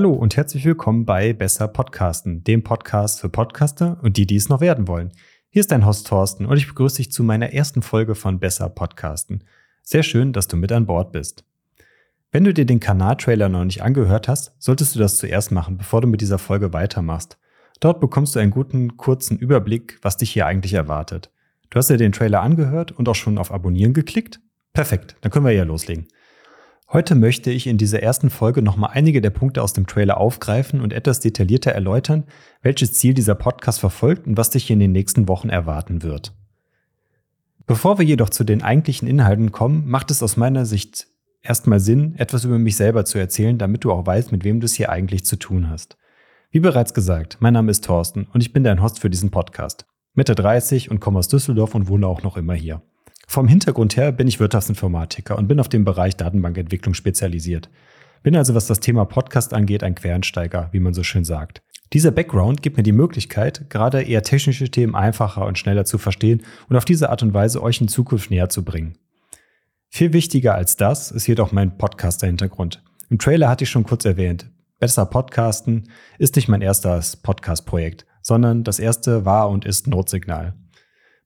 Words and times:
Hallo 0.00 0.14
und 0.14 0.34
herzlich 0.34 0.64
willkommen 0.64 1.04
bei 1.04 1.34
Besser 1.34 1.68
Podcasten, 1.68 2.42
dem 2.42 2.64
Podcast 2.64 3.20
für 3.20 3.28
Podcaster 3.28 3.98
und 4.00 4.16
die, 4.16 4.24
die 4.24 4.36
es 4.36 4.48
noch 4.48 4.62
werden 4.62 4.88
wollen. 4.88 5.12
Hier 5.50 5.60
ist 5.60 5.70
dein 5.70 5.84
Host 5.84 6.06
Thorsten 6.06 6.46
und 6.46 6.56
ich 6.56 6.66
begrüße 6.66 6.96
dich 6.96 7.12
zu 7.12 7.22
meiner 7.22 7.52
ersten 7.52 7.82
Folge 7.82 8.14
von 8.14 8.40
Besser 8.40 8.70
Podcasten. 8.70 9.44
Sehr 9.82 10.02
schön, 10.02 10.32
dass 10.32 10.48
du 10.48 10.56
mit 10.56 10.72
an 10.72 10.86
Bord 10.86 11.12
bist. 11.12 11.44
Wenn 12.32 12.44
du 12.44 12.54
dir 12.54 12.64
den 12.64 12.80
Kanaltrailer 12.80 13.50
noch 13.50 13.66
nicht 13.66 13.82
angehört 13.82 14.26
hast, 14.26 14.54
solltest 14.58 14.94
du 14.94 15.00
das 15.00 15.18
zuerst 15.18 15.52
machen, 15.52 15.76
bevor 15.76 16.00
du 16.00 16.08
mit 16.08 16.22
dieser 16.22 16.38
Folge 16.38 16.72
weitermachst. 16.72 17.38
Dort 17.80 18.00
bekommst 18.00 18.34
du 18.34 18.38
einen 18.38 18.52
guten, 18.52 18.96
kurzen 18.96 19.36
Überblick, 19.36 19.98
was 20.00 20.16
dich 20.16 20.30
hier 20.30 20.46
eigentlich 20.46 20.72
erwartet. 20.72 21.30
Du 21.68 21.76
hast 21.76 21.90
dir 21.90 21.98
den 21.98 22.12
Trailer 22.12 22.40
angehört 22.40 22.90
und 22.90 23.06
auch 23.06 23.14
schon 23.14 23.36
auf 23.36 23.52
Abonnieren 23.52 23.92
geklickt? 23.92 24.40
Perfekt, 24.72 25.16
dann 25.20 25.30
können 25.30 25.44
wir 25.44 25.52
ja 25.52 25.64
loslegen. 25.64 26.08
Heute 26.92 27.14
möchte 27.14 27.52
ich 27.52 27.68
in 27.68 27.78
dieser 27.78 28.02
ersten 28.02 28.30
Folge 28.30 28.62
nochmal 28.62 28.90
einige 28.94 29.20
der 29.20 29.30
Punkte 29.30 29.62
aus 29.62 29.72
dem 29.72 29.86
Trailer 29.86 30.18
aufgreifen 30.18 30.80
und 30.80 30.92
etwas 30.92 31.20
detaillierter 31.20 31.70
erläutern, 31.70 32.24
welches 32.62 32.94
Ziel 32.94 33.14
dieser 33.14 33.36
Podcast 33.36 33.78
verfolgt 33.78 34.26
und 34.26 34.36
was 34.36 34.50
dich 34.50 34.64
hier 34.64 34.74
in 34.74 34.80
den 34.80 34.90
nächsten 34.90 35.28
Wochen 35.28 35.50
erwarten 35.50 36.02
wird. 36.02 36.34
Bevor 37.64 38.00
wir 38.00 38.04
jedoch 38.04 38.30
zu 38.30 38.42
den 38.42 38.64
eigentlichen 38.64 39.06
Inhalten 39.06 39.52
kommen, 39.52 39.88
macht 39.88 40.10
es 40.10 40.20
aus 40.20 40.36
meiner 40.36 40.66
Sicht 40.66 41.06
erstmal 41.42 41.78
Sinn, 41.78 42.16
etwas 42.16 42.44
über 42.44 42.58
mich 42.58 42.74
selber 42.74 43.04
zu 43.04 43.18
erzählen, 43.18 43.56
damit 43.56 43.84
du 43.84 43.92
auch 43.92 44.04
weißt, 44.04 44.32
mit 44.32 44.42
wem 44.42 44.58
du 44.58 44.64
es 44.64 44.74
hier 44.74 44.90
eigentlich 44.90 45.24
zu 45.24 45.36
tun 45.36 45.70
hast. 45.70 45.96
Wie 46.50 46.58
bereits 46.58 46.92
gesagt, 46.92 47.36
mein 47.38 47.54
Name 47.54 47.70
ist 47.70 47.84
Thorsten 47.84 48.26
und 48.32 48.40
ich 48.40 48.52
bin 48.52 48.64
dein 48.64 48.82
Host 48.82 48.98
für 48.98 49.10
diesen 49.10 49.30
Podcast. 49.30 49.86
Mitte 50.14 50.34
30 50.34 50.90
und 50.90 50.98
komme 50.98 51.20
aus 51.20 51.28
Düsseldorf 51.28 51.76
und 51.76 51.86
wohne 51.86 52.08
auch 52.08 52.24
noch 52.24 52.36
immer 52.36 52.54
hier. 52.54 52.82
Vom 53.30 53.46
Hintergrund 53.46 53.96
her 53.96 54.10
bin 54.10 54.26
ich 54.26 54.40
Wirtschaftsinformatiker 54.40 55.38
und 55.38 55.46
bin 55.46 55.60
auf 55.60 55.68
den 55.68 55.84
Bereich 55.84 56.16
Datenbankentwicklung 56.16 56.94
spezialisiert. 56.94 57.70
Bin 58.24 58.34
also, 58.34 58.56
was 58.56 58.66
das 58.66 58.80
Thema 58.80 59.04
Podcast 59.04 59.54
angeht, 59.54 59.84
ein 59.84 59.94
Quereinsteiger, 59.94 60.68
wie 60.72 60.80
man 60.80 60.94
so 60.94 61.04
schön 61.04 61.24
sagt. 61.24 61.62
Dieser 61.92 62.10
Background 62.10 62.60
gibt 62.60 62.76
mir 62.76 62.82
die 62.82 62.90
Möglichkeit, 62.90 63.70
gerade 63.70 64.02
eher 64.02 64.24
technische 64.24 64.68
Themen 64.68 64.96
einfacher 64.96 65.46
und 65.46 65.58
schneller 65.58 65.84
zu 65.84 65.96
verstehen 65.96 66.42
und 66.68 66.76
auf 66.76 66.84
diese 66.84 67.10
Art 67.10 67.22
und 67.22 67.32
Weise 67.32 67.62
euch 67.62 67.80
in 67.80 67.86
Zukunft 67.86 68.32
näher 68.32 68.48
zu 68.48 68.64
bringen. 68.64 68.98
Viel 69.90 70.12
wichtiger 70.12 70.56
als 70.56 70.74
das 70.74 71.12
ist 71.12 71.28
jedoch 71.28 71.52
mein 71.52 71.78
Podcaster-Hintergrund. 71.78 72.82
Im 73.10 73.20
Trailer 73.20 73.48
hatte 73.48 73.62
ich 73.62 73.70
schon 73.70 73.84
kurz 73.84 74.04
erwähnt. 74.04 74.50
Besser 74.80 75.06
Podcasten 75.06 75.88
ist 76.18 76.34
nicht 76.34 76.48
mein 76.48 76.62
erstes 76.62 77.16
Podcast-Projekt, 77.16 78.06
sondern 78.22 78.64
das 78.64 78.80
erste 78.80 79.24
war 79.24 79.50
und 79.50 79.64
ist 79.66 79.86
Notsignal. 79.86 80.54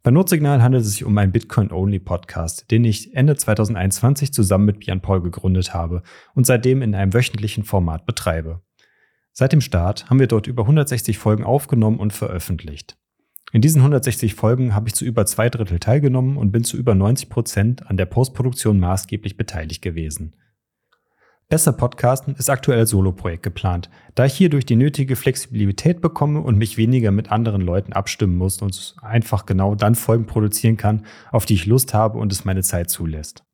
Bei 0.04 0.10
Notsignal 0.10 0.62
handelt 0.62 0.84
es 0.84 0.90
sich 0.90 1.04
um 1.04 1.16
einen 1.16 1.32
Bitcoin-Only-Podcast, 1.32 2.70
den 2.70 2.84
ich 2.84 3.16
Ende 3.16 3.36
2021 3.36 4.34
zusammen 4.34 4.66
mit 4.66 4.80
Björn 4.80 5.00
Paul 5.00 5.22
gegründet 5.22 5.72
habe 5.72 6.02
und 6.34 6.44
seitdem 6.44 6.82
in 6.82 6.94
einem 6.94 7.14
wöchentlichen 7.14 7.64
Format 7.64 8.04
betreibe. 8.04 8.60
Seit 9.32 9.54
dem 9.54 9.62
Start 9.62 10.10
haben 10.10 10.20
wir 10.20 10.26
dort 10.26 10.46
über 10.46 10.64
160 10.64 11.16
Folgen 11.16 11.42
aufgenommen 11.42 11.98
und 11.98 12.12
veröffentlicht. 12.12 12.98
In 13.52 13.62
diesen 13.62 13.80
160 13.80 14.34
Folgen 14.34 14.74
habe 14.74 14.88
ich 14.88 14.94
zu 14.94 15.06
über 15.06 15.24
zwei 15.24 15.48
Drittel 15.48 15.78
teilgenommen 15.78 16.36
und 16.36 16.52
bin 16.52 16.64
zu 16.64 16.76
über 16.76 16.94
90 16.94 17.30
Prozent 17.30 17.86
an 17.86 17.96
der 17.96 18.04
Postproduktion 18.04 18.78
maßgeblich 18.78 19.38
beteiligt 19.38 19.80
gewesen. 19.80 20.36
Besser 21.54 21.72
Podcasten 21.72 22.34
ist 22.34 22.50
aktuell 22.50 22.84
Solo-Projekt 22.84 23.44
geplant, 23.44 23.88
da 24.16 24.24
ich 24.24 24.34
hierdurch 24.34 24.66
die 24.66 24.74
nötige 24.74 25.14
Flexibilität 25.14 26.00
bekomme 26.00 26.40
und 26.40 26.58
mich 26.58 26.76
weniger 26.76 27.12
mit 27.12 27.30
anderen 27.30 27.60
Leuten 27.60 27.92
abstimmen 27.92 28.36
muss 28.36 28.60
und 28.60 28.96
einfach 29.02 29.46
genau 29.46 29.76
dann 29.76 29.94
Folgen 29.94 30.26
produzieren 30.26 30.76
kann, 30.76 31.06
auf 31.30 31.46
die 31.46 31.54
ich 31.54 31.66
Lust 31.66 31.94
habe 31.94 32.18
und 32.18 32.32
es 32.32 32.44
meine 32.44 32.64
Zeit 32.64 32.90
zulässt. 32.90 33.44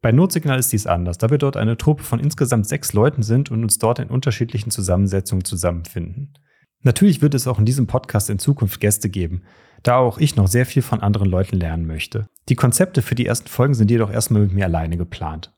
Bei 0.00 0.12
Notsignal 0.12 0.60
ist 0.60 0.72
dies 0.72 0.86
anders, 0.86 1.18
da 1.18 1.28
wir 1.28 1.38
dort 1.38 1.56
eine 1.56 1.76
Truppe 1.76 2.04
von 2.04 2.20
insgesamt 2.20 2.68
sechs 2.68 2.92
Leuten 2.92 3.24
sind 3.24 3.50
und 3.50 3.64
uns 3.64 3.78
dort 3.78 3.98
in 3.98 4.10
unterschiedlichen 4.10 4.70
Zusammensetzungen 4.70 5.44
zusammenfinden. 5.44 6.34
Natürlich 6.82 7.20
wird 7.20 7.34
es 7.34 7.48
auch 7.48 7.58
in 7.58 7.64
diesem 7.64 7.88
Podcast 7.88 8.30
in 8.30 8.38
Zukunft 8.38 8.78
Gäste 8.78 9.08
geben, 9.08 9.42
da 9.82 9.96
auch 9.96 10.18
ich 10.18 10.36
noch 10.36 10.46
sehr 10.46 10.66
viel 10.66 10.82
von 10.82 11.00
anderen 11.00 11.28
Leuten 11.28 11.56
lernen 11.56 11.88
möchte. 11.88 12.28
Die 12.48 12.54
Konzepte 12.54 13.02
für 13.02 13.16
die 13.16 13.26
ersten 13.26 13.48
Folgen 13.48 13.74
sind 13.74 13.90
jedoch 13.90 14.12
erstmal 14.12 14.42
mit 14.42 14.52
mir 14.52 14.66
alleine 14.66 14.96
geplant. 14.96 15.52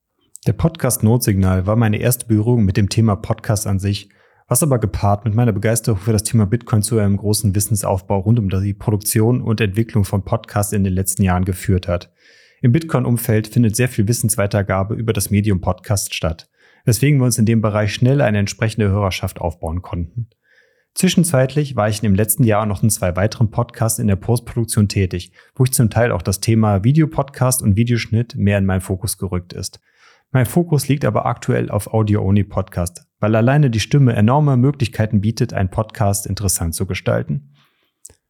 Der 0.47 0.53
Podcast 0.53 1.03
Notsignal 1.03 1.67
war 1.67 1.75
meine 1.75 1.97
erste 1.97 2.27
Berührung 2.27 2.65
mit 2.65 2.77
dem 2.77 2.89
Thema 2.89 3.17
Podcast 3.17 3.67
an 3.67 3.81
sich, 3.81 4.11
was 4.47 4.63
aber 4.63 4.79
gepaart 4.79 5.25
mit 5.25 5.35
meiner 5.35 5.53
Begeisterung 5.53 5.99
für 5.99 6.13
das 6.13 6.23
Thema 6.23 6.47
Bitcoin 6.47 6.85
zu 6.85 7.01
einem 7.01 7.17
großen 7.17 7.53
Wissensaufbau 7.53 8.21
rund 8.21 8.39
um 8.39 8.49
die 8.49 8.73
Produktion 8.73 9.43
und 9.43 9.61
Entwicklung 9.61 10.05
von 10.05 10.25
Podcasts 10.25 10.73
in 10.73 10.85
den 10.85 10.93
letzten 10.93 11.25
Jahren 11.25 11.45
geführt 11.45 11.89
hat. 11.89 12.13
Im 12.63 12.71
Bitcoin-Umfeld 12.71 13.49
findet 13.49 13.75
sehr 13.75 13.89
viel 13.89 14.07
Wissensweitergabe 14.07 14.95
über 14.95 15.13
das 15.13 15.31
Medium 15.31 15.61
Podcast 15.61 16.15
statt, 16.15 16.49
weswegen 16.85 17.19
wir 17.19 17.25
uns 17.25 17.39
in 17.39 17.45
dem 17.45 17.61
Bereich 17.61 17.93
schnell 17.93 18.21
eine 18.21 18.39
entsprechende 18.39 18.89
Hörerschaft 18.89 19.41
aufbauen 19.41 19.83
konnten. 19.83 20.29
Zwischenzeitlich 20.95 21.75
war 21.75 21.89
ich 21.89 21.97
in 21.97 22.05
dem 22.05 22.15
letzten 22.15 22.45
Jahr 22.45 22.67
noch 22.67 22.85
in 22.85 22.91
zwei 22.91 23.17
weiteren 23.17 23.51
Podcasts 23.51 23.99
in 23.99 24.07
der 24.07 24.15
Postproduktion 24.15 24.87
tätig, 24.87 25.33
wo 25.57 25.65
ich 25.65 25.73
zum 25.73 25.91
Teil 25.91 26.13
auch 26.13 26.23
das 26.23 26.39
Thema 26.39 26.85
Videopodcast 26.85 27.63
und 27.63 27.75
Videoschnitt 27.75 28.37
mehr 28.37 28.59
in 28.59 28.65
meinen 28.65 28.81
Fokus 28.81 29.19
gerückt 29.19 29.53
ist. 29.53 29.81
Mein 30.33 30.47
Fokus 30.47 30.89
liegt 30.89 31.05
aber 31.05 31.27
aktuell 31.27 31.71
auf 31.71 31.93
Audio-Only-Podcast, 31.93 33.07
weil 33.21 33.35
alleine 33.37 33.71
die 33.71 33.81
Stimme 33.81 34.15
enorme 34.15 34.57
Möglichkeiten 34.57 35.21
bietet, 35.21 35.55
einen 35.55 35.71
Podcast 35.71 36.27
interessant 36.27 36.75
zu 36.75 36.87
gestalten. 36.87 37.55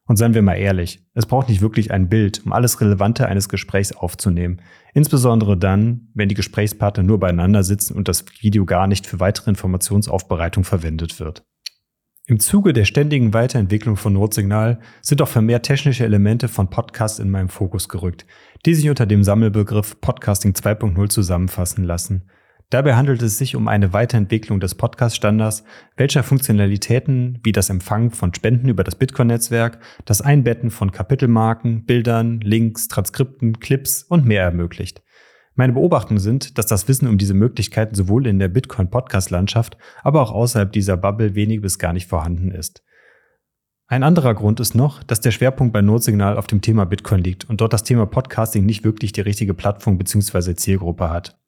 Und 0.08 0.16
seien 0.16 0.34
wir 0.34 0.42
mal 0.42 0.54
ehrlich, 0.54 1.04
es 1.14 1.26
braucht 1.26 1.48
nicht 1.48 1.60
wirklich 1.60 1.90
ein 1.90 2.08
Bild, 2.08 2.44
um 2.46 2.52
alles 2.52 2.80
Relevante 2.80 3.26
eines 3.26 3.48
Gesprächs 3.48 3.90
aufzunehmen. 3.92 4.62
Insbesondere 4.94 5.56
dann, 5.56 6.08
wenn 6.14 6.28
die 6.28 6.36
Gesprächspartner 6.36 7.02
nur 7.02 7.18
beieinander 7.18 7.64
sitzen 7.64 7.96
und 7.96 8.06
das 8.06 8.24
Video 8.40 8.64
gar 8.66 8.86
nicht 8.86 9.06
für 9.06 9.18
weitere 9.18 9.50
Informationsaufbereitung 9.50 10.62
verwendet 10.62 11.18
wird. 11.18 11.44
Im 12.28 12.40
Zuge 12.40 12.72
der 12.72 12.84
ständigen 12.84 13.34
Weiterentwicklung 13.34 13.96
von 13.96 14.14
Notsignal 14.14 14.80
sind 15.00 15.22
auch 15.22 15.28
vermehrt 15.28 15.64
technische 15.64 16.04
Elemente 16.04 16.48
von 16.48 16.68
Podcasts 16.68 17.20
in 17.20 17.30
meinem 17.30 17.48
Fokus 17.48 17.88
gerückt, 17.88 18.26
die 18.64 18.74
sich 18.74 18.90
unter 18.90 19.06
dem 19.06 19.22
Sammelbegriff 19.22 20.00
Podcasting 20.00 20.50
2.0 20.50 21.08
zusammenfassen 21.08 21.84
lassen. 21.84 22.28
Dabei 22.68 22.96
handelt 22.96 23.22
es 23.22 23.38
sich 23.38 23.54
um 23.54 23.68
eine 23.68 23.92
Weiterentwicklung 23.92 24.58
des 24.58 24.74
Podcast-Standards, 24.74 25.62
welcher 25.96 26.24
Funktionalitäten 26.24 27.38
wie 27.44 27.52
das 27.52 27.70
Empfangen 27.70 28.10
von 28.10 28.34
Spenden 28.34 28.68
über 28.68 28.82
das 28.82 28.96
Bitcoin-Netzwerk, 28.96 29.78
das 30.04 30.20
Einbetten 30.20 30.70
von 30.70 30.90
Kapitelmarken, 30.90 31.84
Bildern, 31.84 32.40
Links, 32.40 32.88
Transkripten, 32.88 33.60
Clips 33.60 34.02
und 34.02 34.26
mehr 34.26 34.42
ermöglicht. 34.42 35.00
Meine 35.58 35.72
Beobachtungen 35.72 36.20
sind, 36.20 36.58
dass 36.58 36.66
das 36.66 36.86
Wissen 36.86 37.08
um 37.08 37.16
diese 37.16 37.32
Möglichkeiten 37.32 37.94
sowohl 37.94 38.26
in 38.26 38.38
der 38.38 38.48
Bitcoin-Podcast-Landschaft, 38.48 39.78
aber 40.02 40.20
auch 40.20 40.30
außerhalb 40.30 40.70
dieser 40.70 40.98
Bubble 40.98 41.34
wenig 41.34 41.62
bis 41.62 41.78
gar 41.78 41.94
nicht 41.94 42.06
vorhanden 42.06 42.50
ist. 42.50 42.82
Ein 43.86 44.02
anderer 44.02 44.34
Grund 44.34 44.60
ist 44.60 44.74
noch, 44.74 45.02
dass 45.02 45.22
der 45.22 45.30
Schwerpunkt 45.30 45.72
bei 45.72 45.80
Notsignal 45.80 46.36
auf 46.36 46.46
dem 46.46 46.60
Thema 46.60 46.84
Bitcoin 46.84 47.22
liegt 47.22 47.48
und 47.48 47.62
dort 47.62 47.72
das 47.72 47.84
Thema 47.84 48.04
Podcasting 48.04 48.66
nicht 48.66 48.84
wirklich 48.84 49.12
die 49.12 49.22
richtige 49.22 49.54
Plattform 49.54 49.96
bzw. 49.96 50.56
Zielgruppe 50.56 51.08
hat. 51.08 51.38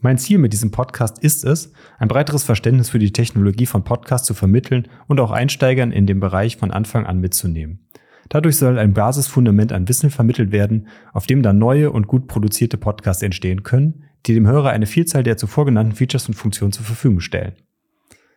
Mein 0.00 0.18
Ziel 0.18 0.38
mit 0.38 0.52
diesem 0.52 0.72
Podcast 0.72 1.20
ist 1.20 1.44
es, 1.44 1.72
ein 1.98 2.08
breiteres 2.08 2.42
Verständnis 2.42 2.90
für 2.90 2.98
die 2.98 3.12
Technologie 3.12 3.66
von 3.66 3.84
Podcasts 3.84 4.26
zu 4.26 4.34
vermitteln 4.34 4.88
und 5.06 5.20
auch 5.20 5.30
Einsteigern 5.30 5.92
in 5.92 6.06
dem 6.06 6.18
Bereich 6.18 6.56
von 6.56 6.72
Anfang 6.72 7.06
an 7.06 7.20
mitzunehmen. 7.20 7.86
Dadurch 8.28 8.56
soll 8.56 8.78
ein 8.78 8.94
Basisfundament 8.94 9.72
an 9.72 9.88
Wissen 9.88 10.10
vermittelt 10.10 10.52
werden, 10.52 10.88
auf 11.12 11.26
dem 11.26 11.42
dann 11.42 11.58
neue 11.58 11.90
und 11.90 12.06
gut 12.06 12.26
produzierte 12.26 12.76
Podcasts 12.76 13.22
entstehen 13.22 13.62
können, 13.62 14.04
die 14.26 14.34
dem 14.34 14.46
Hörer 14.46 14.70
eine 14.70 14.86
Vielzahl 14.86 15.22
der 15.22 15.36
zuvor 15.36 15.64
genannten 15.64 15.94
Features 15.94 16.28
und 16.28 16.34
Funktionen 16.34 16.72
zur 16.72 16.84
Verfügung 16.84 17.20
stellen. 17.20 17.54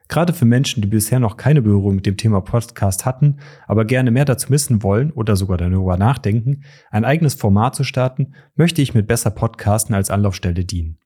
Gerade 0.07 0.33
für 0.33 0.45
Menschen, 0.45 0.81
die 0.81 0.87
bisher 0.87 1.19
noch 1.19 1.37
keine 1.37 1.61
Berührung 1.61 1.95
mit 1.95 2.05
dem 2.07 2.17
Thema 2.17 2.41
Podcast 2.41 3.05
hatten, 3.05 3.37
aber 3.67 3.85
gerne 3.85 4.09
mehr 4.09 4.25
dazu 4.25 4.49
wissen 4.49 4.81
wollen 4.81 5.11
oder 5.11 5.35
sogar 5.35 5.57
darüber 5.57 5.97
nachdenken, 5.97 6.63
ein 6.89 7.05
eigenes 7.05 7.35
Format 7.35 7.75
zu 7.75 7.83
starten, 7.83 8.33
möchte 8.55 8.81
ich 8.81 8.95
mit 8.95 9.07
besser 9.07 9.29
Podcasten 9.29 9.93
als 9.93 10.09
Anlaufstelle 10.09 10.65
dienen. 10.65 10.97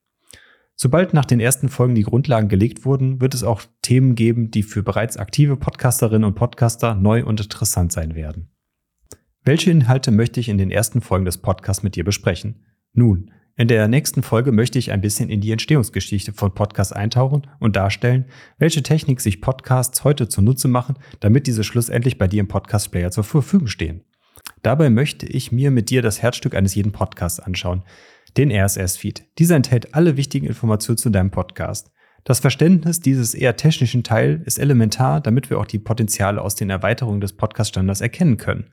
Sobald 0.74 1.12
nach 1.12 1.26
den 1.26 1.38
ersten 1.38 1.68
Folgen 1.68 1.94
die 1.94 2.02
Grundlagen 2.02 2.48
gelegt 2.48 2.86
wurden, 2.86 3.20
wird 3.20 3.34
es 3.34 3.44
auch 3.44 3.62
Themen 3.82 4.14
geben, 4.14 4.50
die 4.50 4.62
für 4.62 4.82
bereits 4.82 5.18
aktive 5.18 5.56
Podcasterinnen 5.56 6.24
und 6.24 6.34
Podcaster 6.34 6.94
neu 6.94 7.24
und 7.24 7.40
interessant 7.40 7.92
sein 7.92 8.14
werden. 8.14 8.53
Welche 9.46 9.70
Inhalte 9.70 10.10
möchte 10.10 10.40
ich 10.40 10.48
in 10.48 10.56
den 10.56 10.70
ersten 10.70 11.02
Folgen 11.02 11.26
des 11.26 11.36
Podcasts 11.36 11.82
mit 11.82 11.96
dir 11.96 12.04
besprechen? 12.04 12.64
Nun, 12.94 13.30
in 13.56 13.68
der 13.68 13.88
nächsten 13.88 14.22
Folge 14.22 14.52
möchte 14.52 14.78
ich 14.78 14.90
ein 14.90 15.02
bisschen 15.02 15.28
in 15.28 15.42
die 15.42 15.52
Entstehungsgeschichte 15.52 16.32
von 16.32 16.54
Podcasts 16.54 16.94
eintauchen 16.94 17.46
und 17.60 17.76
darstellen, 17.76 18.24
welche 18.56 18.82
Technik 18.82 19.20
sich 19.20 19.42
Podcasts 19.42 20.02
heute 20.02 20.28
zunutze 20.30 20.66
machen, 20.66 20.96
damit 21.20 21.46
diese 21.46 21.62
schlussendlich 21.62 22.16
bei 22.16 22.26
dir 22.26 22.40
im 22.40 22.48
Podcast-Player 22.48 23.10
zur 23.10 23.24
Verfügung 23.24 23.66
stehen. 23.66 24.04
Dabei 24.62 24.88
möchte 24.88 25.26
ich 25.26 25.52
mir 25.52 25.70
mit 25.70 25.90
dir 25.90 26.00
das 26.00 26.22
Herzstück 26.22 26.54
eines 26.54 26.74
jeden 26.74 26.92
Podcasts 26.92 27.38
anschauen, 27.38 27.82
den 28.38 28.50
RSS-Feed. 28.50 29.24
Dieser 29.38 29.56
enthält 29.56 29.94
alle 29.94 30.16
wichtigen 30.16 30.46
Informationen 30.46 30.96
zu 30.96 31.10
deinem 31.10 31.30
Podcast. 31.30 31.92
Das 32.24 32.40
Verständnis 32.40 33.00
dieses 33.00 33.34
eher 33.34 33.56
technischen 33.56 34.04
Teil 34.04 34.42
ist 34.46 34.58
elementar, 34.58 35.20
damit 35.20 35.50
wir 35.50 35.60
auch 35.60 35.66
die 35.66 35.78
Potenziale 35.78 36.40
aus 36.40 36.54
den 36.54 36.70
Erweiterungen 36.70 37.20
des 37.20 37.34
Podcast-Standards 37.34 38.00
erkennen 38.00 38.38
können. 38.38 38.72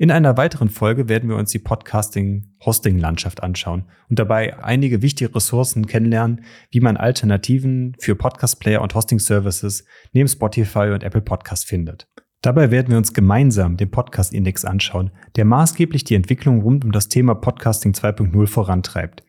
In 0.00 0.12
einer 0.12 0.36
weiteren 0.36 0.68
Folge 0.68 1.08
werden 1.08 1.28
wir 1.28 1.34
uns 1.34 1.50
die 1.50 1.58
Podcasting-Hosting-Landschaft 1.58 3.42
anschauen 3.42 3.86
und 4.08 4.20
dabei 4.20 4.56
einige 4.62 5.02
wichtige 5.02 5.34
Ressourcen 5.34 5.88
kennenlernen, 5.88 6.44
wie 6.70 6.78
man 6.78 6.96
Alternativen 6.96 7.96
für 7.98 8.14
Podcast-Player 8.14 8.80
und 8.80 8.94
Hosting-Services 8.94 9.84
neben 10.12 10.28
Spotify 10.28 10.90
und 10.94 11.02
Apple 11.02 11.22
Podcast 11.22 11.66
findet. 11.66 12.06
Dabei 12.42 12.70
werden 12.70 12.90
wir 12.90 12.96
uns 12.96 13.12
gemeinsam 13.12 13.76
den 13.76 13.90
Podcast-Index 13.90 14.64
anschauen, 14.64 15.10
der 15.34 15.44
maßgeblich 15.44 16.04
die 16.04 16.14
Entwicklung 16.14 16.62
rund 16.62 16.84
um 16.84 16.92
das 16.92 17.08
Thema 17.08 17.34
Podcasting 17.34 17.90
2.0 17.90 18.46
vorantreibt. 18.46 19.24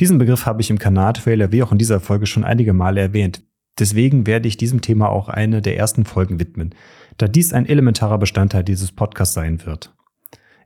Diesen 0.00 0.18
Begriff 0.18 0.44
habe 0.44 0.60
ich 0.60 0.70
im 0.70 0.80
Kanal-Trailer 0.80 1.52
wie 1.52 1.62
auch 1.62 1.70
in 1.70 1.78
dieser 1.78 2.00
Folge 2.00 2.26
schon 2.26 2.42
einige 2.42 2.72
Male 2.72 3.00
erwähnt. 3.00 3.44
Deswegen 3.78 4.26
werde 4.26 4.48
ich 4.48 4.56
diesem 4.56 4.80
Thema 4.80 5.08
auch 5.08 5.28
eine 5.28 5.62
der 5.62 5.76
ersten 5.76 6.04
Folgen 6.04 6.40
widmen, 6.40 6.74
da 7.16 7.28
dies 7.28 7.52
ein 7.52 7.66
elementarer 7.66 8.18
Bestandteil 8.18 8.64
dieses 8.64 8.90
Podcasts 8.90 9.34
sein 9.34 9.64
wird. 9.64 9.94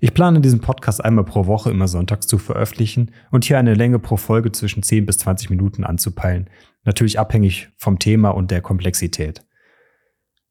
Ich 0.04 0.12
plane 0.12 0.42
diesen 0.42 0.60
Podcast 0.60 1.02
einmal 1.02 1.24
pro 1.24 1.46
Woche 1.46 1.70
immer 1.70 1.88
sonntags 1.88 2.26
zu 2.26 2.36
veröffentlichen 2.36 3.12
und 3.30 3.46
hier 3.46 3.56
eine 3.56 3.72
Länge 3.72 3.98
pro 3.98 4.18
Folge 4.18 4.52
zwischen 4.52 4.82
10 4.82 5.06
bis 5.06 5.16
20 5.16 5.48
Minuten 5.48 5.82
anzupeilen, 5.82 6.50
natürlich 6.84 7.18
abhängig 7.18 7.70
vom 7.78 7.98
Thema 7.98 8.28
und 8.28 8.50
der 8.50 8.60
Komplexität. 8.60 9.46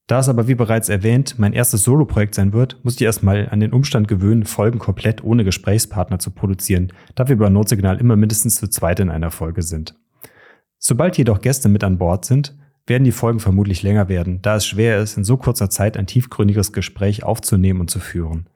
Da 0.07 0.21
es 0.21 0.27
aber 0.27 0.47
wie 0.47 0.55
bereits 0.55 0.89
erwähnt 0.89 1.35
mein 1.37 1.53
erstes 1.53 1.83
Solo-Projekt 1.83 2.33
sein 2.33 2.51
wird, 2.51 2.83
muss 2.83 2.95
ich 2.95 3.03
erstmal 3.03 3.47
an 3.47 3.59
den 3.59 3.73
Umstand 3.73 4.07
gewöhnen, 4.07 4.45
Folgen 4.45 4.79
komplett 4.79 5.23
ohne 5.23 5.43
Gesprächspartner 5.43 6.17
zu 6.17 6.31
produzieren, 6.31 6.91
da 7.13 7.27
wir 7.27 7.37
bei 7.37 7.49
Notsignal 7.49 7.99
immer 7.99 8.15
mindestens 8.15 8.55
zu 8.55 8.67
zweit 8.67 9.01
in 9.01 9.11
einer 9.11 9.29
Folge 9.29 9.61
sind. 9.61 9.93
Sobald 10.79 11.15
jedoch 11.19 11.41
Gäste 11.41 11.69
mit 11.69 11.83
an 11.83 11.99
Bord 11.99 12.25
sind, 12.25 12.57
werden 12.87 13.03
die 13.03 13.11
Folgen 13.11 13.39
vermutlich 13.39 13.83
länger 13.83 14.09
werden, 14.09 14.41
da 14.41 14.55
es 14.55 14.65
schwer 14.65 14.97
ist, 14.97 15.15
in 15.15 15.23
so 15.23 15.37
kurzer 15.37 15.69
Zeit 15.69 15.95
ein 15.95 16.07
tiefgründiges 16.07 16.73
Gespräch 16.73 17.23
aufzunehmen 17.23 17.81
und 17.81 17.91
zu 17.91 17.99
führen. 17.99 18.49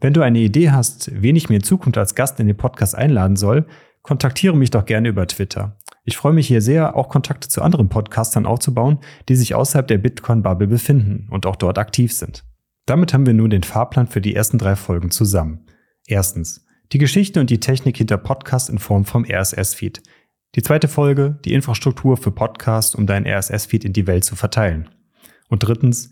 Wenn 0.00 0.14
du 0.14 0.22
eine 0.22 0.38
Idee 0.38 0.70
hast, 0.70 1.10
wen 1.12 1.36
ich 1.36 1.50
mir 1.50 1.56
in 1.56 1.62
Zukunft 1.62 1.98
als 1.98 2.14
Gast 2.14 2.40
in 2.40 2.46
den 2.46 2.56
Podcast 2.56 2.94
einladen 2.94 3.36
soll, 3.36 3.66
kontaktiere 4.02 4.56
mich 4.56 4.70
doch 4.70 4.86
gerne 4.86 5.08
über 5.08 5.26
Twitter. 5.26 5.76
Ich 6.04 6.16
freue 6.16 6.32
mich 6.32 6.46
hier 6.46 6.62
sehr, 6.62 6.96
auch 6.96 7.10
Kontakte 7.10 7.48
zu 7.48 7.60
anderen 7.60 7.90
Podcastern 7.90 8.46
aufzubauen, 8.46 9.00
die 9.28 9.36
sich 9.36 9.54
außerhalb 9.54 9.86
der 9.86 9.98
Bitcoin-Bubble 9.98 10.68
befinden 10.68 11.28
und 11.30 11.44
auch 11.44 11.56
dort 11.56 11.76
aktiv 11.76 12.14
sind. 12.14 12.44
Damit 12.86 13.12
haben 13.12 13.26
wir 13.26 13.34
nun 13.34 13.50
den 13.50 13.62
Fahrplan 13.62 14.06
für 14.06 14.22
die 14.22 14.34
ersten 14.34 14.56
drei 14.56 14.74
Folgen 14.74 15.10
zusammen. 15.10 15.66
Erstens, 16.06 16.66
die 16.92 16.98
Geschichte 16.98 17.38
und 17.38 17.50
die 17.50 17.60
Technik 17.60 17.98
hinter 17.98 18.16
Podcast 18.16 18.70
in 18.70 18.78
Form 18.78 19.04
vom 19.04 19.24
RSS-Feed. 19.24 20.02
Die 20.56 20.62
zweite 20.62 20.88
Folge, 20.88 21.38
die 21.44 21.52
Infrastruktur 21.52 22.16
für 22.16 22.32
Podcast, 22.32 22.96
um 22.96 23.06
deinen 23.06 23.26
RSS-Feed 23.26 23.84
in 23.84 23.92
die 23.92 24.06
Welt 24.06 24.24
zu 24.24 24.34
verteilen. 24.34 24.88
Und 25.48 25.60
drittens, 25.60 26.10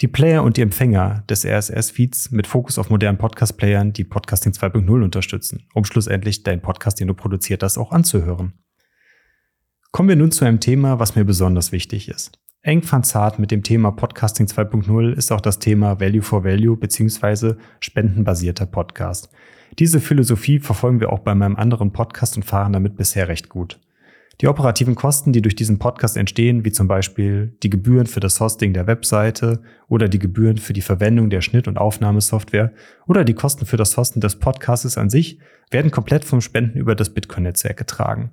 die 0.00 0.08
Player 0.08 0.44
und 0.44 0.56
die 0.56 0.62
Empfänger 0.62 1.24
des 1.28 1.44
RSS-Feeds 1.44 2.30
mit 2.30 2.46
Fokus 2.46 2.78
auf 2.78 2.88
modernen 2.88 3.18
Podcast-Playern, 3.18 3.92
die 3.92 4.04
Podcasting 4.04 4.52
2.0 4.52 5.02
unterstützen, 5.02 5.66
um 5.74 5.84
schlussendlich 5.84 6.44
deinen 6.44 6.62
Podcast, 6.62 7.00
den 7.00 7.08
du 7.08 7.14
produziert 7.14 7.62
hast, 7.62 7.78
auch 7.78 7.90
anzuhören. 7.90 8.52
Kommen 9.90 10.08
wir 10.08 10.16
nun 10.16 10.30
zu 10.30 10.44
einem 10.44 10.60
Thema, 10.60 11.00
was 11.00 11.16
mir 11.16 11.24
besonders 11.24 11.72
wichtig 11.72 12.08
ist. 12.08 12.38
Eng 12.62 12.82
verzahnt 12.82 13.38
mit 13.38 13.50
dem 13.50 13.62
Thema 13.62 13.90
Podcasting 13.90 14.46
2.0 14.46 15.12
ist 15.12 15.32
auch 15.32 15.40
das 15.40 15.58
Thema 15.58 16.00
Value 16.00 16.22
for 16.22 16.44
Value 16.44 16.76
bzw. 16.76 17.54
spendenbasierter 17.80 18.66
Podcast. 18.66 19.30
Diese 19.78 20.00
Philosophie 20.00 20.58
verfolgen 20.58 21.00
wir 21.00 21.12
auch 21.12 21.20
bei 21.20 21.34
meinem 21.34 21.56
anderen 21.56 21.92
Podcast 21.92 22.36
und 22.36 22.44
fahren 22.44 22.72
damit 22.72 22.96
bisher 22.96 23.28
recht 23.28 23.48
gut. 23.48 23.80
Die 24.40 24.46
operativen 24.46 24.94
Kosten, 24.94 25.32
die 25.32 25.42
durch 25.42 25.56
diesen 25.56 25.80
Podcast 25.80 26.16
entstehen, 26.16 26.64
wie 26.64 26.70
zum 26.70 26.86
Beispiel 26.86 27.56
die 27.64 27.70
Gebühren 27.70 28.06
für 28.06 28.20
das 28.20 28.38
Hosting 28.38 28.72
der 28.72 28.86
Webseite 28.86 29.62
oder 29.88 30.08
die 30.08 30.20
Gebühren 30.20 30.58
für 30.58 30.72
die 30.72 30.80
Verwendung 30.80 31.28
der 31.28 31.40
Schnitt- 31.40 31.66
und 31.66 31.76
Aufnahmesoftware 31.76 32.72
oder 33.08 33.24
die 33.24 33.34
Kosten 33.34 33.66
für 33.66 33.76
das 33.76 33.96
Hosten 33.96 34.20
des 34.20 34.36
Podcasts 34.36 34.96
an 34.96 35.10
sich, 35.10 35.40
werden 35.72 35.90
komplett 35.90 36.24
vom 36.24 36.40
Spenden 36.40 36.78
über 36.78 36.94
das 36.94 37.10
Bitcoin-Netzwerk 37.10 37.76
getragen. 37.76 38.32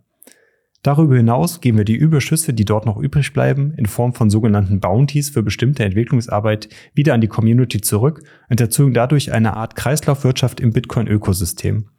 Darüber 0.84 1.16
hinaus 1.16 1.62
geben 1.62 1.80
wir 1.80 1.86
die 1.86 1.96
Überschüsse, 1.96 2.54
die 2.54 2.66
dort 2.66 2.86
noch 2.86 2.98
übrig 2.98 3.34
bleiben, 3.34 3.74
in 3.76 3.88
Form 3.88 4.14
von 4.14 4.30
sogenannten 4.30 4.80
Bounties 4.80 5.32
für 5.32 5.42
bestimmte 5.42 5.84
Entwicklungsarbeit 5.84 6.70
wieder 6.94 7.16
an 7.16 7.22
die 7.22 7.28
Community 7.28 7.82
zurück 7.82 8.22
und 8.48 8.62
erzeugen 8.62 8.94
dadurch 8.94 9.32
eine 9.32 9.58
Art 9.58 9.76
Kreislaufwirtschaft 9.76 10.60
im 10.60 10.72
Bitcoin-Ökosystem. 10.72 11.90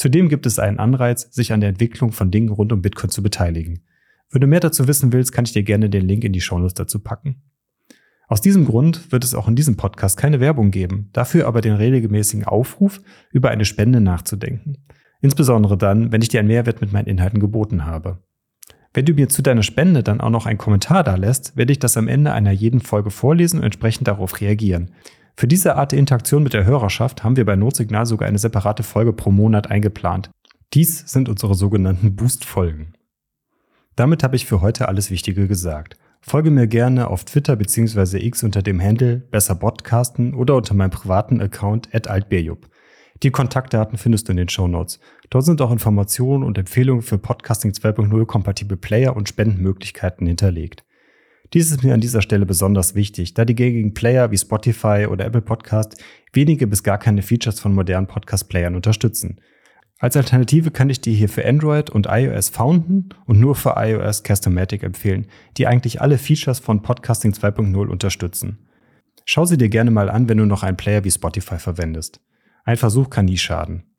Zudem 0.00 0.30
gibt 0.30 0.46
es 0.46 0.58
einen 0.58 0.78
Anreiz, 0.78 1.28
sich 1.30 1.52
an 1.52 1.60
der 1.60 1.68
Entwicklung 1.68 2.10
von 2.10 2.30
Dingen 2.30 2.48
rund 2.48 2.72
um 2.72 2.80
Bitcoin 2.80 3.10
zu 3.10 3.22
beteiligen. 3.22 3.82
Wenn 4.30 4.40
du 4.40 4.46
mehr 4.46 4.60
dazu 4.60 4.88
wissen 4.88 5.12
willst, 5.12 5.30
kann 5.30 5.44
ich 5.44 5.52
dir 5.52 5.62
gerne 5.62 5.90
den 5.90 6.08
Link 6.08 6.24
in 6.24 6.32
die 6.32 6.40
Shownotes 6.40 6.72
dazu 6.72 7.00
packen. 7.00 7.42
Aus 8.26 8.40
diesem 8.40 8.64
Grund 8.64 9.12
wird 9.12 9.24
es 9.24 9.34
auch 9.34 9.46
in 9.46 9.56
diesem 9.56 9.76
Podcast 9.76 10.16
keine 10.16 10.40
Werbung 10.40 10.70
geben, 10.70 11.10
dafür 11.12 11.46
aber 11.46 11.60
den 11.60 11.74
regelmäßigen 11.74 12.46
Aufruf, 12.46 13.02
über 13.30 13.50
eine 13.50 13.66
Spende 13.66 14.00
nachzudenken. 14.00 14.78
Insbesondere 15.20 15.76
dann, 15.76 16.10
wenn 16.12 16.22
ich 16.22 16.30
dir 16.30 16.40
einen 16.40 16.48
Mehrwert 16.48 16.80
mit 16.80 16.94
meinen 16.94 17.06
Inhalten 17.06 17.38
geboten 17.38 17.84
habe. 17.84 18.22
Wenn 18.94 19.04
du 19.04 19.12
mir 19.12 19.28
zu 19.28 19.42
deiner 19.42 19.62
Spende 19.62 20.02
dann 20.02 20.22
auch 20.22 20.30
noch 20.30 20.46
einen 20.46 20.56
Kommentar 20.56 21.04
da 21.04 21.16
lässt, 21.16 21.58
werde 21.58 21.72
ich 21.72 21.78
das 21.78 21.98
am 21.98 22.08
Ende 22.08 22.32
einer 22.32 22.52
jeden 22.52 22.80
Folge 22.80 23.10
vorlesen 23.10 23.58
und 23.58 23.66
entsprechend 23.66 24.08
darauf 24.08 24.40
reagieren. 24.40 24.92
Für 25.36 25.48
diese 25.48 25.76
Art 25.76 25.92
der 25.92 25.98
Interaktion 25.98 26.42
mit 26.42 26.52
der 26.52 26.64
Hörerschaft 26.64 27.24
haben 27.24 27.36
wir 27.36 27.46
bei 27.46 27.56
Notsignal 27.56 28.06
sogar 28.06 28.28
eine 28.28 28.38
separate 28.38 28.82
Folge 28.82 29.12
pro 29.12 29.30
Monat 29.30 29.70
eingeplant. 29.70 30.30
Dies 30.74 31.10
sind 31.10 31.28
unsere 31.28 31.54
sogenannten 31.54 32.14
Boost-Folgen. 32.14 32.94
Damit 33.96 34.22
habe 34.22 34.36
ich 34.36 34.46
für 34.46 34.60
heute 34.60 34.88
alles 34.88 35.10
Wichtige 35.10 35.48
gesagt. 35.48 35.96
Folge 36.20 36.50
mir 36.50 36.66
gerne 36.66 37.08
auf 37.08 37.24
Twitter 37.24 37.56
bzw. 37.56 38.18
X 38.18 38.42
unter 38.44 38.62
dem 38.62 38.80
Handle 38.80 39.16
besser 39.16 39.54
Podcasten 39.54 40.34
oder 40.34 40.56
unter 40.56 40.74
meinem 40.74 40.90
privaten 40.90 41.40
Account 41.40 41.94
at 41.94 42.08
altbjub. 42.08 42.68
Die 43.22 43.30
Kontaktdaten 43.30 43.98
findest 43.98 44.28
du 44.28 44.32
in 44.32 44.36
den 44.36 44.48
Show 44.48 44.68
Notes. 44.68 45.00
Dort 45.28 45.44
sind 45.44 45.60
auch 45.60 45.70
Informationen 45.70 46.42
und 46.42 46.56
Empfehlungen 46.56 47.02
für 47.02 47.18
Podcasting 47.18 47.72
2.0 47.72 48.24
kompatible 48.26 48.76
Player 48.76 49.16
und 49.16 49.28
Spendenmöglichkeiten 49.28 50.26
hinterlegt. 50.26 50.84
Dies 51.52 51.72
ist 51.72 51.82
mir 51.82 51.94
an 51.94 52.00
dieser 52.00 52.22
Stelle 52.22 52.46
besonders 52.46 52.94
wichtig, 52.94 53.34
da 53.34 53.44
die 53.44 53.56
gängigen 53.56 53.92
Player 53.92 54.30
wie 54.30 54.38
Spotify 54.38 55.08
oder 55.10 55.24
Apple 55.24 55.42
Podcast 55.42 56.00
wenige 56.32 56.68
bis 56.68 56.84
gar 56.84 56.96
keine 56.96 57.22
Features 57.22 57.58
von 57.58 57.74
modernen 57.74 58.06
Podcast-Playern 58.06 58.76
unterstützen. 58.76 59.40
Als 59.98 60.16
Alternative 60.16 60.70
kann 60.70 60.90
ich 60.90 61.00
dir 61.00 61.12
hier 61.12 61.28
für 61.28 61.44
Android 61.44 61.90
und 61.90 62.06
iOS 62.08 62.50
Fountain 62.50 63.08
und 63.26 63.40
nur 63.40 63.56
für 63.56 63.74
iOS 63.76 64.22
Castomatic 64.22 64.84
empfehlen, 64.84 65.26
die 65.56 65.66
eigentlich 65.66 66.00
alle 66.00 66.18
Features 66.18 66.60
von 66.60 66.82
Podcasting 66.82 67.32
2.0 67.32 67.86
unterstützen. 67.88 68.58
Schau 69.24 69.44
sie 69.44 69.58
dir 69.58 69.68
gerne 69.68 69.90
mal 69.90 70.08
an, 70.08 70.28
wenn 70.28 70.38
du 70.38 70.46
noch 70.46 70.62
einen 70.62 70.76
Player 70.76 71.02
wie 71.02 71.10
Spotify 71.10 71.58
verwendest. 71.58 72.20
Ein 72.64 72.76
Versuch 72.76 73.10
kann 73.10 73.24
nie 73.24 73.38
schaden. 73.38 73.89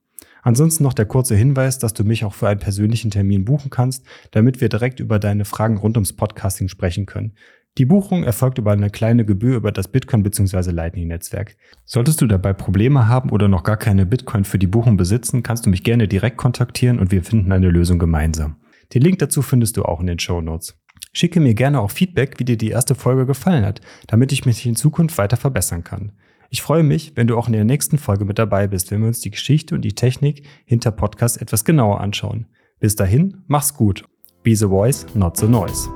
Ansonsten 0.41 0.83
noch 0.83 0.93
der 0.93 1.05
kurze 1.05 1.35
Hinweis, 1.35 1.79
dass 1.79 1.93
du 1.93 2.03
mich 2.03 2.25
auch 2.25 2.33
für 2.33 2.47
einen 2.47 2.59
persönlichen 2.59 3.11
Termin 3.11 3.45
buchen 3.45 3.69
kannst, 3.69 4.05
damit 4.31 4.61
wir 4.61 4.69
direkt 4.69 4.99
über 4.99 5.19
deine 5.19 5.45
Fragen 5.45 5.77
rund 5.77 5.97
ums 5.97 6.13
Podcasting 6.13 6.67
sprechen 6.67 7.05
können. 7.05 7.33
Die 7.77 7.85
Buchung 7.85 8.23
erfolgt 8.23 8.57
über 8.57 8.73
eine 8.73 8.89
kleine 8.89 9.23
Gebühr 9.23 9.55
über 9.55 9.71
das 9.71 9.87
Bitcoin 9.87 10.23
bzw. 10.23 10.71
Lightning-Netzwerk. 10.71 11.55
Solltest 11.85 12.19
du 12.19 12.27
dabei 12.27 12.51
Probleme 12.51 13.07
haben 13.07 13.29
oder 13.29 13.47
noch 13.47 13.63
gar 13.63 13.77
keine 13.77 14.05
Bitcoin 14.05 14.43
für 14.43 14.59
die 14.59 14.67
Buchung 14.67 14.97
besitzen, 14.97 15.41
kannst 15.41 15.65
du 15.65 15.69
mich 15.69 15.83
gerne 15.83 16.09
direkt 16.09 16.35
kontaktieren 16.35 16.99
und 16.99 17.11
wir 17.11 17.23
finden 17.23 17.51
eine 17.53 17.69
Lösung 17.69 17.97
gemeinsam. 17.97 18.57
Den 18.93 19.03
Link 19.03 19.19
dazu 19.19 19.41
findest 19.41 19.77
du 19.77 19.83
auch 19.83 20.01
in 20.01 20.07
den 20.07 20.19
Show 20.19 20.41
Notes. 20.41 20.77
Schicke 21.13 21.39
mir 21.39 21.53
gerne 21.53 21.79
auch 21.79 21.91
Feedback, 21.91 22.39
wie 22.39 22.45
dir 22.45 22.57
die 22.57 22.69
erste 22.69 22.95
Folge 22.95 23.25
gefallen 23.25 23.65
hat, 23.65 23.79
damit 24.07 24.33
ich 24.33 24.45
mich 24.45 24.65
in 24.65 24.75
Zukunft 24.75 25.17
weiter 25.17 25.37
verbessern 25.37 25.83
kann. 25.83 26.11
Ich 26.53 26.61
freue 26.61 26.83
mich, 26.83 27.13
wenn 27.15 27.27
du 27.27 27.37
auch 27.37 27.47
in 27.47 27.53
der 27.53 27.63
nächsten 27.63 27.97
Folge 27.97 28.25
mit 28.25 28.37
dabei 28.37 28.67
bist, 28.67 28.91
wenn 28.91 28.99
wir 28.99 29.07
uns 29.07 29.21
die 29.21 29.31
Geschichte 29.31 29.73
und 29.73 29.83
die 29.83 29.95
Technik 29.95 30.45
hinter 30.65 30.91
Podcast 30.91 31.41
etwas 31.41 31.63
genauer 31.63 32.01
anschauen. 32.01 32.45
Bis 32.81 32.97
dahin, 32.97 33.37
mach's 33.47 33.73
gut. 33.73 34.03
Be 34.43 34.53
the 34.53 34.65
voice, 34.65 35.05
not 35.15 35.37
the 35.37 35.47
noise. 35.47 35.87